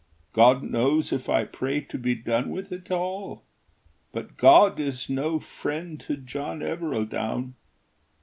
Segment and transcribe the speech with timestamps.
[0.33, 3.43] God knows if I pray to be done with it all,
[4.11, 7.53] But God is no friend to John Evereldown.